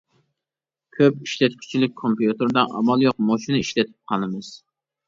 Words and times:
كۆپ 0.97 1.19
ئىشلەتكۈچىلىك 1.27 1.95
كومپيۇتېردا 2.01 2.65
ئامال 2.81 3.07
يوق 3.09 3.25
مۇشۇنى 3.31 3.65
ئىشلىتىپ 3.67 3.97
قالىمىز. 4.15 4.55